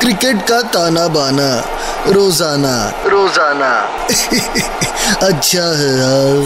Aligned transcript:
Cricket 0.00 0.36
का 0.48 0.60
ताना 0.74 1.06
बाना 1.14 1.48
रोज़ाना। 2.08 2.74
रोज़ाना। 3.06 3.70
अच्छा 5.26 5.64
है 5.78 5.90
यार। 5.98 6.38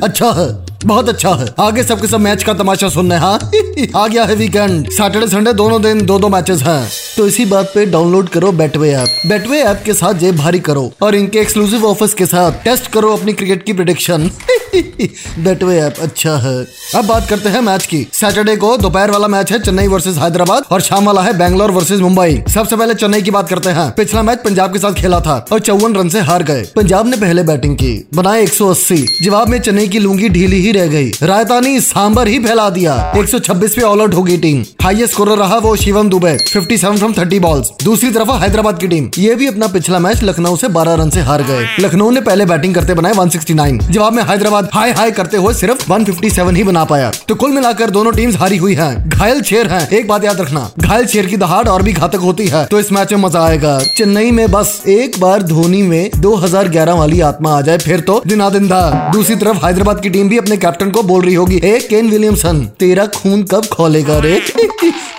अच्छा 0.02 0.30
है 0.32 0.48
बहुत 0.84 1.08
अच्छा 1.08 1.30
है। 1.34 1.46
आगे 1.60 1.82
सबके 1.84 2.06
सब 2.06 2.20
मैच 2.20 2.42
का 2.42 2.52
तमाशा 2.54 2.88
सुनने 2.88 3.16
हाँ? 3.16 3.38
आ 3.96 4.06
गया 4.06 4.24
है 4.24 4.34
वीकेंड 4.34 4.90
सैटरडे 4.90 5.26
संडे 5.28 5.52
दोनों 5.52 5.80
दिन 5.82 6.04
दो 6.06 6.18
दो 6.18 6.28
मैचेस 6.28 6.62
हैं। 6.62 6.88
तो 7.16 7.26
इसी 7.26 7.44
बात 7.44 7.70
पे 7.74 7.84
डाउनलोड 7.86 8.28
करो 8.28 8.52
बेटवे 8.52 8.90
ऐप 8.94 9.08
बेटवे 9.26 9.62
ऐप 9.62 9.82
के 9.84 9.94
साथ 9.94 10.14
जेब 10.22 10.36
भारी 10.36 10.60
करो 10.60 10.90
और 11.02 11.14
इनके 11.14 11.38
एक्सक्लूसिव 11.38 11.84
ऑफर्स 11.86 12.14
के 12.14 12.26
साथ 12.26 12.52
टेस्ट 12.64 12.90
करो 12.92 13.16
अपनी 13.16 13.32
क्रिकेट 13.32 13.62
की 13.64 13.72
प्रिडिक्शन 13.72 14.30
बेटवे 15.38 15.78
ऐप 15.80 15.94
अच्छा 16.00 16.36
है। 16.36 16.66
अब 16.94 17.06
बात 17.06 17.28
करते 17.28 17.48
हैं 17.48 17.60
मैच 17.60 17.86
की। 17.86 18.06
सैटरडे 18.12 18.56
को 18.56 18.76
दोपहर 18.76 19.10
वाला 19.10 19.28
मैच 19.28 19.52
है 19.52 19.58
चेन्नई 19.58 19.86
वर्सेज 19.86 20.18
हैदराबाद 20.18 20.62
और 20.70 20.80
शाम 20.80 21.06
वाला 21.06 21.22
है 21.22 21.38
बैंगलोर 21.38 21.70
वर्सेज 21.70 22.00
मुंबई। 22.00 22.42
सबसे 22.48 22.76
पहले 22.76 22.94
चेन्नई 22.94 23.22
की 23.22 23.30
बात 23.30 23.48
करते 23.48 23.70
हैं। 23.70 23.90
पिछला 23.90 24.22
मैच 24.22 24.38
पंजाब 24.38 24.72
के 24.72 24.78
साथ 24.78 24.92
खेला 24.92 25.20
था 25.20 25.46
और 25.52 25.60
चौवन 25.60 25.94
रन 25.94 26.08
से 26.08 26.20
हार 26.20 26.42
गए। 26.42 26.62
पंजाब 26.76 27.06
ने 27.06 27.16
पहले 27.16 27.42
बैटिंग 27.42 27.76
की। 27.76 28.08
बनाए 28.14 28.42
180 28.42 29.06
जवाब 29.22 29.48
में 29.48 29.60
चेन्नई 29.60 29.88
की 29.88 29.98
लूँगी 29.98 30.28
ढीली 30.28 30.60
ही 30.60 30.72
रह 30.72 30.86
गई। 30.86 31.10
रायतानी 31.22 31.80
सांबर 31.80 32.28
ही 32.28 32.38
फैला 32.38 32.70
दिया। 32.70 33.12
126 33.16 33.74
पे 33.74 33.82
ऑल 33.82 34.00
आउट 34.00 34.14
होगी 34.14 34.36
टीम। 34.38 34.64
हाईएस्ट 34.82 35.12
स्कोर 35.12 35.28
रहा 35.28 35.58
वो 35.58 35.76
शिवम 35.76 36.08
दुबे। 36.08 36.36
57 36.48 36.96
फ्रॉम 36.96 37.12
30 37.12 37.38
बॉल्स 37.38 37.70
दूसरी 37.84 38.10
तरफ़ 38.10 38.30
हैदराबाद 38.30 38.78
की 38.78 38.88
टीम। 38.88 39.10
ये 39.18 39.34
भी 39.34 39.46
अपना 39.46 39.66
पिछला 39.66 39.98
मैच 39.98 40.22
लखनऊ 40.22 40.56
से 40.56 40.68
12 40.68 40.94
रन 40.94 41.10
से 41.10 41.20
हार 41.20 41.42
गए। 41.42 41.66
लखनऊ 41.80 42.10
ने 42.10 42.20
पहले 42.20 42.46
बैटिंग 42.46 42.74
करते 42.74 42.94
बनाए 42.94 43.12
169 43.12 43.78
जवाब 43.90 44.12
में 44.12 44.22
हैदराबाद 44.22 44.59
हाई 44.74 44.90
हाई 44.92 45.10
करते 45.10 45.36
हुए 45.36 45.54
सिर्फ़ 45.54 45.84
157 45.88 46.56
ही 46.56 46.62
बना 46.64 46.84
पाया। 46.84 47.10
तो 47.28 47.34
कुल 47.34 47.52
मिलाकर 47.52 47.90
दोनों 47.90 48.12
टीम्स 48.12 48.36
हारी 48.36 48.56
हुई 48.56 48.74
हैं। 48.74 49.08
घायल 49.08 49.42
शेर 49.42 49.66
हैं। 49.66 49.88
एक 49.90 50.08
बात 50.08 50.24
याद 50.24 50.40
रखना, 50.40 50.68
घायल 50.78 51.06
शेर 51.06 51.26
की 51.26 51.36
दहाड़ 51.36 51.66
और 51.68 51.82
भी 51.82 51.92
घातक 51.92 52.20
होती 52.20 52.46
है 52.48 52.64
तो 52.66 52.80
इस 52.80 52.92
मैच 52.92 53.12
में 53.12 53.20
मज़ा 53.20 53.40
आएगा। 53.40 53.78
चेन्नई 53.96 54.30
में 54.30 54.50
बस 54.50 54.82
एक 54.88 55.20
बार 55.20 55.42
धोनी 55.44 55.82
में 55.82 56.10
2011 56.16 56.94
वाली 56.94 57.20
आत्मा 57.22 57.56
आ 57.58 57.60
जाए, 57.60 57.78
फिर 57.78 58.00
तो 58.00 58.20
दिना 58.26 58.48
दिन 58.50 58.68
दा 58.68 59.10
दूसरी 59.12 59.36
तरफ़ 59.36 59.64
हैदराबाद 59.64 60.00
की 60.00 60.10
टीम 60.10 60.28
भी 60.28 60.38
अपने 60.38 60.56
कैप्टन 60.56 60.90
को 60.90 61.02
बोल 61.04 61.24
रही 61.24 61.34
होगी 61.34 61.60
ए 61.64 61.78
केन 61.80 62.10
विलियमसन, 62.10 62.60
तेरा 62.80 63.06
खून 63.14 63.42
कब 63.44 63.66
खोलेगा 63.66 64.18
रे? 64.18 64.38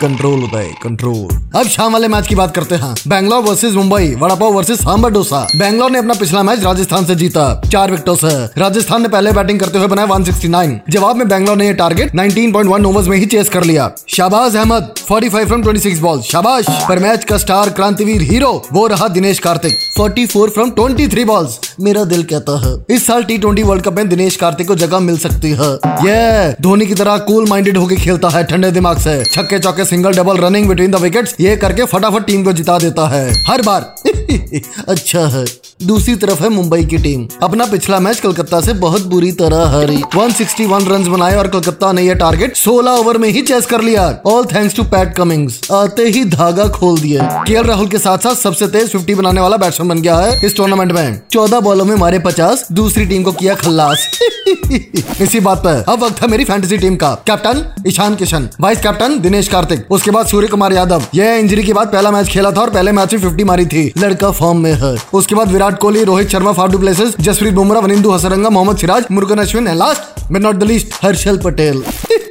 कंट्रोल 0.02 0.39
है 0.53 0.64
कंट्रोल 0.83 1.39
अब 1.55 1.67
शाम 1.67 1.94
वाले 1.94 2.08
मैच 2.08 2.28
की 2.28 2.36
बात 2.36 2.53
करते 2.55 2.76
हैं। 2.76 2.94
Bangalore 3.08 3.42
versus 3.44 3.76
Mumbai 3.76 4.14
vada 4.20 4.36
pav 4.36 4.53
versus 4.53 4.80
sambar 4.80 5.11
dosa. 5.11 5.39
Bangalore 5.55 5.92
ने 5.92 6.00
अपना 6.00 6.14
पिछला 6.14 6.44
मैच 6.44 6.64
राजस्थान 6.64 7.05
से 7.05 7.16
जीता। 7.16 7.44
चार 7.66 7.92
विकेटों 7.92 8.16
से। 8.16 8.30
राजस्थान 8.58 9.02
ने 9.02 9.08
पहले 9.08 9.30
बैटिंग 9.33 9.59
करते 9.59 9.77
हुए 9.77 9.87
बनाया 9.87 10.07
169 10.09 10.79
जवाब 10.89 11.15
में 11.15 11.27
बैंगलोर 11.27 11.57
ने 11.57 11.67
ये 11.67 11.73
टारगेट 11.73 12.15
19.1 12.15 12.85
ओवर्स 12.85 13.07
में 13.07 13.17
ही 13.17 13.25
चेस 13.25 13.49
कर 13.49 13.63
लिया। 13.63 13.89
शाबाज 14.09 14.55
अहमद 14.55 14.93
45 15.01 15.47
फ्रॉम 15.47 15.63
26 15.63 15.99
बॉल 15.99 16.21
शाबाश! 16.21 16.65
पर 16.89 16.99
मैच 16.99 17.23
का 17.23 17.37
स्टार 17.37 17.69
क्रांतिवीर 17.71 18.21
हीरो 18.21 18.52
वो 18.73 18.85
रहा 18.87 19.07
दिनेश 19.09 19.39
कार्तिक। 19.39 19.77
44 19.97 20.49
फ्रॉम 20.49 20.69
23 20.71 21.25
बॉल्स 21.25 21.59
मेरा 21.79 22.03
दिल 22.05 22.23
कहता 22.23 22.59
है, 22.59 22.73
इस 22.89 23.05
साल 23.07 23.23
टी 23.23 23.37
ट्वेंटी 23.37 23.63
वर्ल्ड 23.63 23.83
कप 23.83 23.93
में 23.93 24.09
दिनेश 24.09 24.35
कार्तिक 24.35 24.67
को 24.67 24.75
जगह 24.75 24.99
मिल 24.99 25.17
सकती 25.17 25.52
है। 25.52 25.71
ये 26.05 26.53
धोनी 26.61 26.85
की 26.85 26.93
तरह 26.93 27.17
कूल 27.27 27.47
माइंडेड 27.49 27.77
होकर 27.77 27.95
खेलता 27.95 28.29
है, 28.29 28.43
ठंडे 28.43 28.71
दिमाग 28.71 28.97
से। 28.99 29.23
छक्के 29.25 29.59
चौके 29.59 29.85
single 29.85 30.13
double 30.13 30.37
running 30.37 30.67
between 30.67 30.91
the 30.91 31.02
wickets 31.02 31.35
ये 31.41 31.55
करके 31.57 31.85
फटाफट 31.87 32.25
टीम 32.25 32.43
को 32.43 32.53
जिता 32.53 32.77
देता 32.79 33.07
है। 33.07 33.29
हर 33.47 33.61
बार 33.61 33.93
अच्छा 34.87 35.19
है। 35.19 35.45
दूसरी 35.83 36.15
तरफ़ 36.15 36.43
है 36.43 36.49
मुंबई 36.49 36.83
की 36.85 36.97
टीम। 36.97 37.27
अपना 37.43 37.65
पिछला 37.65 37.99
मैच 37.99 38.19
कलकत्ता 38.19 38.61
से 38.61 38.73
बहुत 38.73 39.05
बुरी 39.05 39.31
तरह 39.31 39.65
हारी। 39.65 40.01
161 40.15 40.87
रन 40.87 41.03
बनाए 41.11 41.35
और 41.35 41.47
कलकत्ता 41.47 41.91
ने 41.91 42.01
यह 42.01 42.13
टारगेट 42.13 42.57
16 42.57 42.91
ओवर 42.91 43.17
में 43.17 43.29
ही 43.29 43.41
चेस 43.41 43.65
कर 43.65 43.81
लिया। 43.81 44.19
All 44.25 44.45
thanks 44.45 44.75
to 44.75 44.83
Pat 44.83 45.15
Cummins 45.15 45.71
आते 45.71 46.03
ही 46.03 46.25
धागा 46.25 46.67
खोल 46.67 46.99
दिए। 46.99 47.19
के 47.23 47.61
राहुल 47.61 47.87
के 47.87 47.97
साथ 47.97 48.17
साथ 48.17 48.36
सबसे 48.36 48.67
तेज 48.67 48.89
50 48.89 49.15
बनाने 49.15 49.41
वाला 49.41 49.58
बैट्समैन 49.58 49.89
बन 49.89 50.02
गया 50.02 50.17
है 50.17 50.39
इस 50.45 50.55
टूर्नामेंट 50.55 50.91
में। 50.91 51.21
14 51.31 51.59
बॉलों 51.59 51.86
में 51.86 51.95
मारे 51.95 52.20
50 52.20 52.67
दूसरी 52.71 53.05
टीम 53.05 53.23
को 53.23 53.31
किया 53.31 53.55
खल्लास। 53.55 54.08
इसी 55.21 55.39
बात 55.39 55.58
पर 55.58 55.86
अब 55.89 56.03
वक्त 56.03 56.21
है 56.21 56.27
मेरी 56.27 56.43
फैंटेसी 56.43 56.77
टीम 56.77 56.95
का। 56.95 57.14
Captain 57.27 57.65
Ishan 57.87 58.15
Kishan 58.15 58.49
vice 58.61 58.80
captain 58.80 59.20
Dinesh 59.20 59.47
Karthik, 59.47 59.91
उसके 59.91 60.11
बाद 60.11 60.27
सूर्य 60.27 60.47
कुमार 60.47 60.73
यादव। 60.73 61.03
यह 61.15 61.33
इंजरी 61.33 61.64
के 61.64 61.73
बाद 61.73 61.87
पहला 61.87 62.11
मैच 62.11 62.27
खेला 62.27 62.52
था 62.52 62.61
और 62.61 62.70
पहले 62.70 62.91
मैच 62.91 63.14
में 63.14 63.21
फिफ्टी 63.21 63.43
मारी 63.43 63.65
थी। 63.65 63.93
लड़का 63.97 64.20
फॉर्म 64.30 64.58
में 64.58 64.73
है। 64.73 64.98
उसके 65.14 65.36
बाद 65.36 65.52
Virat 65.52 65.80
Kohli, 65.80 66.04
Rohit 66.04 66.30
Sharma, 66.30 66.52
Faf du 66.52 66.80
Plessis, 66.80 67.15
Jasprit 67.20 67.54
Bumrah 67.54 67.82
Wanindu 67.82 68.11
Hasaranga, 68.11 68.49
Mohammed 68.49 68.77
Siraj, 68.77 69.04
Murugan 69.11 69.37
Ashwin 69.37 69.76
last 69.77 70.32
but 70.32 70.42
not 70.42 70.55
the 70.55 70.64
least 70.64 70.87
Harshal 71.02 71.37
Patel. 71.37 71.83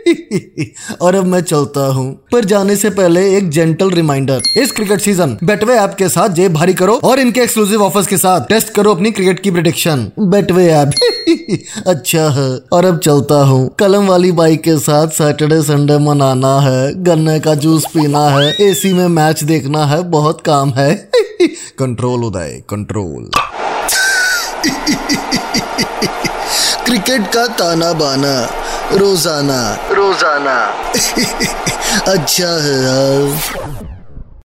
और 1.00 1.14
अब 1.14 1.24
मैं 1.24 1.40
चलता 1.40 1.80
हूँ। 1.80 2.24
पर 2.32 2.44
जाने 2.44 2.76
से 2.76 2.90
पहले 2.90 3.36
एक 3.36 3.50
जेंटल 3.50 3.90
रिमाइंडर 3.90 4.40
इस 4.56 4.72
क्रिकेट 4.72 5.00
सीज़न 5.00 5.38
बेटवे 5.44 5.74
ऐप 5.74 5.94
के 5.98 6.08
साथ 6.08 6.28
जेब 6.28 6.52
भारी 6.52 6.74
करो 6.74 7.00
और 7.04 7.20
इनके 7.20 7.40
एक्सक्लूसिव 7.40 7.82
ऑफर्स 7.82 8.06
के 8.06 8.16
साथ 8.16 8.40
टेस्ट 8.40 8.68
करो 8.68 8.94
अपनी 8.94 9.10
क्रिकेट 9.10 9.40
की 9.40 9.50
प्रिडिक्शन 9.50 10.10
बेटवे 10.18 10.66
ऐप 10.68 10.90
अच्छा 11.86 12.28
है। 12.30 12.60
और 12.72 12.84
अब 12.84 12.98
चलता 12.98 13.34
हूँ। 13.34 13.74
कलम 13.78 14.06
वाली 14.06 14.32
बाइक 14.32 14.62
के 14.62 14.78
साथ 14.78 15.08
सैटरडे 15.08 15.62
संडे 15.62 15.98
मनाना 15.98 16.60
है। 16.60 17.04
गन्ने 17.04 17.40
का 17.40 17.54
जूस 17.54 17.84
पीना 17.84 18.28
है। 18.28 18.56
एसी 18.60 18.92
में 18.92 19.08
मैच 19.08 19.44
देखना 19.44 19.86
है। 19.86 20.02
बहुत 20.02 20.40
काम 20.40 20.70
है। 20.70 21.09
कंट्रोल 21.78 22.24
उदय 22.24 22.62
कंट्रोल 22.68 23.30
क्रिकेट 26.84 27.26
का 27.34 27.46
ताना 27.46 27.92
बाना 27.92 28.34
रोज़ाना. 28.92 29.60
रोज़ाना. 29.90 30.56
अच्छा 32.12 32.48
है 32.62 32.76
यार 32.82 33.79